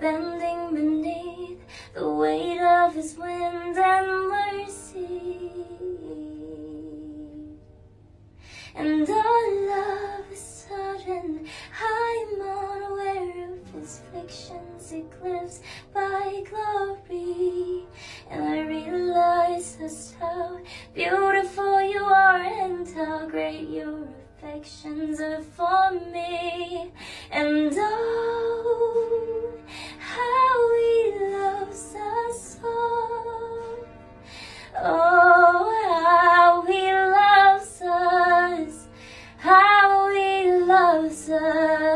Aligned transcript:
bending 0.00 0.74
beneath 0.74 1.58
the 1.94 2.08
weight 2.08 2.60
of 2.60 2.94
his 2.94 3.16
wind 3.18 3.76
and 3.76 4.30
mercy. 4.30 5.52
And 8.74 9.08
all 9.10 9.66
love 9.68 10.32
is 10.32 10.40
sudden, 10.40 11.46
I'm 11.78 12.40
unaware 12.40 13.52
of 13.52 13.68
his 13.74 14.00
fictions 14.10 14.92
eclipsed 14.92 15.62
by 15.92 16.44
glory. 16.48 17.84
And 18.30 18.42
I 18.42 18.60
realize 18.60 19.76
just 19.78 20.14
how 20.14 20.60
beautiful 20.94 21.82
you 21.82 22.02
are 22.04 22.40
and 22.40 22.88
how 22.88 23.28
great 23.28 23.68
your 23.68 24.08
affections 24.38 25.20
are 25.20 25.42
for 25.42 25.90
me. 26.10 26.49
sun. 41.12 41.89